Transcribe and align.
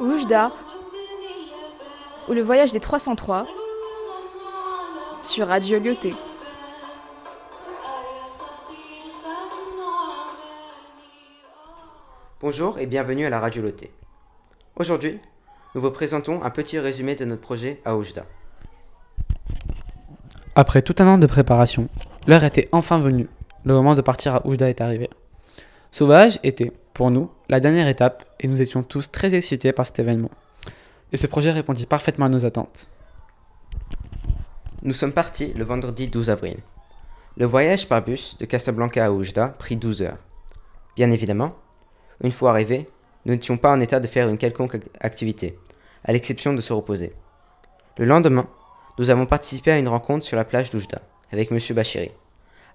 Oujda 0.00 0.50
ou 2.26 2.32
le 2.32 2.40
voyage 2.40 2.72
des 2.72 2.80
303 2.80 3.46
sur 5.22 5.46
Radio 5.46 5.78
Lyoté. 5.78 6.14
Bonjour 12.40 12.78
et 12.78 12.86
bienvenue 12.86 13.26
à 13.26 13.30
la 13.30 13.40
Radio 13.40 13.62
Lyoté. 13.62 13.90
Aujourd'hui, 14.76 15.18
nous 15.74 15.82
vous 15.82 15.90
présentons 15.90 16.42
un 16.42 16.50
petit 16.50 16.78
résumé 16.78 17.14
de 17.14 17.26
notre 17.26 17.42
projet 17.42 17.82
à 17.84 17.94
Oujda. 17.94 18.24
Après 20.54 20.80
tout 20.80 20.94
un 20.98 21.08
an 21.08 21.18
de 21.18 21.26
préparation, 21.26 21.90
l'heure 22.26 22.44
était 22.44 22.70
enfin 22.72 22.98
venue. 22.98 23.28
Le 23.66 23.74
moment 23.74 23.94
de 23.94 24.00
partir 24.00 24.36
à 24.36 24.46
Oujda 24.46 24.70
est 24.70 24.80
arrivé. 24.80 25.10
Sauvage 25.92 26.38
était, 26.44 26.72
pour 26.94 27.10
nous, 27.10 27.30
la 27.48 27.58
dernière 27.58 27.88
étape 27.88 28.24
et 28.38 28.46
nous 28.46 28.62
étions 28.62 28.84
tous 28.84 29.10
très 29.10 29.34
excités 29.34 29.72
par 29.72 29.86
cet 29.86 29.98
événement. 29.98 30.30
Et 31.12 31.16
ce 31.16 31.26
projet 31.26 31.50
répondit 31.50 31.86
parfaitement 31.86 32.26
à 32.26 32.28
nos 32.28 32.46
attentes. 32.46 32.88
Nous 34.82 34.94
sommes 34.94 35.12
partis 35.12 35.52
le 35.54 35.64
vendredi 35.64 36.06
12 36.06 36.30
avril. 36.30 36.58
Le 37.36 37.44
voyage 37.44 37.88
par 37.88 38.02
bus 38.02 38.36
de 38.38 38.44
Casablanca 38.44 39.04
à 39.04 39.10
Oujda 39.10 39.48
prit 39.48 39.76
12 39.76 40.02
heures. 40.02 40.18
Bien 40.94 41.10
évidemment, 41.10 41.56
une 42.22 42.32
fois 42.32 42.50
arrivés, 42.50 42.88
nous 43.26 43.34
n'étions 43.34 43.56
pas 43.56 43.72
en 43.72 43.80
état 43.80 43.98
de 43.98 44.06
faire 44.06 44.28
une 44.28 44.38
quelconque 44.38 44.78
activité, 45.00 45.58
à 46.04 46.12
l'exception 46.12 46.54
de 46.54 46.60
se 46.60 46.72
reposer. 46.72 47.12
Le 47.98 48.04
lendemain, 48.04 48.48
nous 48.98 49.10
avons 49.10 49.26
participé 49.26 49.72
à 49.72 49.78
une 49.78 49.88
rencontre 49.88 50.24
sur 50.24 50.36
la 50.36 50.44
plage 50.44 50.70
d'Oujda 50.70 51.02
avec 51.32 51.50
M. 51.50 51.58
Bachiri, 51.74 52.10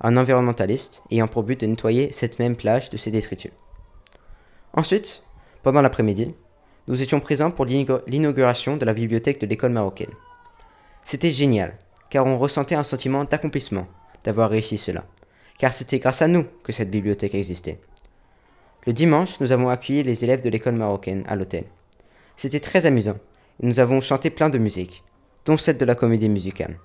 un 0.00 0.16
environnementaliste 0.16 1.02
ayant 1.10 1.28
pour 1.28 1.42
but 1.42 1.60
de 1.60 1.66
nettoyer 1.66 2.12
cette 2.12 2.38
même 2.38 2.56
plage 2.56 2.90
de 2.90 2.96
ses 2.96 3.10
détritus. 3.10 3.52
Ensuite, 4.72 5.22
pendant 5.62 5.82
l'après-midi, 5.82 6.34
nous 6.88 7.00
étions 7.00 7.20
présents 7.20 7.50
pour 7.50 7.64
l'inauguration 7.64 8.76
de 8.76 8.84
la 8.84 8.92
bibliothèque 8.92 9.40
de 9.40 9.46
l'école 9.46 9.72
marocaine. 9.72 10.12
C'était 11.04 11.30
génial, 11.30 11.78
car 12.10 12.26
on 12.26 12.38
ressentait 12.38 12.74
un 12.74 12.84
sentiment 12.84 13.24
d'accomplissement 13.24 13.86
d'avoir 14.24 14.50
réussi 14.50 14.78
cela, 14.78 15.04
car 15.58 15.72
c'était 15.72 15.98
grâce 15.98 16.22
à 16.22 16.28
nous 16.28 16.44
que 16.62 16.72
cette 16.72 16.90
bibliothèque 16.90 17.34
existait. 17.34 17.80
Le 18.86 18.92
dimanche, 18.92 19.40
nous 19.40 19.52
avons 19.52 19.68
accueilli 19.70 20.02
les 20.02 20.24
élèves 20.24 20.42
de 20.42 20.50
l'école 20.50 20.74
marocaine 20.74 21.24
à 21.26 21.36
l'hôtel. 21.36 21.64
C'était 22.36 22.60
très 22.60 22.84
amusant, 22.84 23.16
et 23.62 23.66
nous 23.66 23.80
avons 23.80 24.00
chanté 24.00 24.28
plein 24.28 24.50
de 24.50 24.58
musique, 24.58 25.04
dont 25.46 25.56
celle 25.56 25.78
de 25.78 25.84
la 25.84 25.94
comédie 25.94 26.28
musicale. 26.28 26.78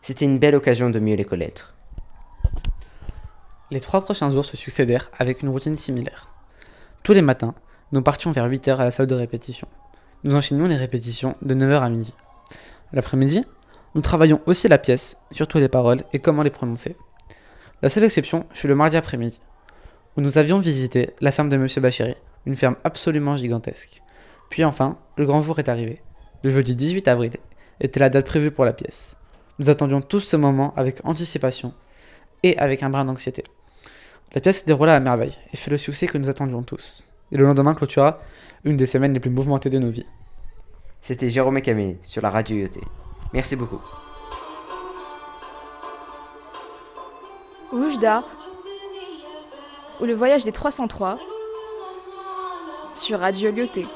C'était 0.00 0.24
une 0.24 0.38
belle 0.38 0.56
occasion 0.56 0.90
de 0.90 0.98
mieux 0.98 1.14
les 1.14 1.24
connaître. 1.24 1.74
Les 3.72 3.80
trois 3.80 4.02
prochains 4.02 4.30
jours 4.30 4.44
se 4.44 4.54
succédèrent 4.54 5.08
avec 5.18 5.40
une 5.40 5.48
routine 5.48 5.78
similaire. 5.78 6.28
Tous 7.02 7.14
les 7.14 7.22
matins, 7.22 7.54
nous 7.92 8.02
partions 8.02 8.30
vers 8.30 8.46
8h 8.46 8.76
à 8.76 8.84
la 8.84 8.90
salle 8.90 9.06
de 9.06 9.14
répétition. 9.14 9.66
Nous 10.24 10.34
enchaînions 10.34 10.66
les 10.66 10.76
répétitions 10.76 11.36
de 11.40 11.54
9h 11.54 11.80
à 11.80 11.88
midi. 11.88 12.12
L'après-midi, 12.92 13.46
nous 13.94 14.02
travaillions 14.02 14.42
aussi 14.44 14.68
la 14.68 14.76
pièce, 14.76 15.16
surtout 15.30 15.56
les 15.56 15.70
paroles 15.70 16.02
et 16.12 16.18
comment 16.18 16.42
les 16.42 16.50
prononcer. 16.50 16.98
La 17.80 17.88
seule 17.88 18.04
exception 18.04 18.44
fut 18.50 18.68
le 18.68 18.74
mardi 18.74 18.98
après-midi, 18.98 19.40
où 20.18 20.20
nous 20.20 20.36
avions 20.36 20.58
visité 20.58 21.14
la 21.22 21.32
ferme 21.32 21.48
de 21.48 21.56
M. 21.56 21.66
Bachiri, 21.78 22.14
une 22.44 22.56
ferme 22.56 22.76
absolument 22.84 23.38
gigantesque. 23.38 24.02
Puis 24.50 24.64
enfin, 24.64 24.98
le 25.16 25.24
grand 25.24 25.40
jour 25.40 25.58
est 25.60 25.70
arrivé. 25.70 26.02
Le 26.42 26.50
jeudi 26.50 26.74
18 26.74 27.08
avril 27.08 27.32
était 27.80 28.00
la 28.00 28.10
date 28.10 28.26
prévue 28.26 28.50
pour 28.50 28.66
la 28.66 28.74
pièce. 28.74 29.16
Nous 29.58 29.70
attendions 29.70 30.02
tous 30.02 30.20
ce 30.20 30.36
moment 30.36 30.74
avec 30.76 31.00
anticipation 31.04 31.72
et 32.42 32.58
avec 32.58 32.82
un 32.82 32.90
brin 32.90 33.06
d'anxiété. 33.06 33.44
La 34.34 34.40
pièce 34.40 34.60
se 34.60 34.64
déroula 34.64 34.94
à 34.94 35.00
merveille 35.00 35.36
et 35.52 35.56
fut 35.56 35.70
le 35.70 35.76
succès 35.76 36.06
que 36.06 36.16
nous 36.16 36.30
attendions 36.30 36.62
tous. 36.62 37.06
Et 37.30 37.36
le 37.36 37.44
lendemain 37.44 37.74
clôtura 37.74 38.20
une 38.64 38.76
des 38.76 38.86
semaines 38.86 39.12
les 39.12 39.20
plus 39.20 39.30
mouvementées 39.30 39.70
de 39.70 39.78
nos 39.78 39.90
vies. 39.90 40.06
C'était 41.00 41.28
Jérôme 41.28 41.58
et 41.58 41.62
Camille 41.62 41.98
sur 42.02 42.22
la 42.22 42.30
radio 42.30 42.56
IoT. 42.56 42.80
Merci 43.32 43.56
beaucoup. 43.56 43.80
Oujda 47.72 48.24
ou 50.00 50.04
le 50.04 50.14
voyage 50.14 50.44
des 50.44 50.52
303 50.52 51.18
sur 52.94 53.18
Radio 53.18 53.50
Lyoté. 53.50 53.86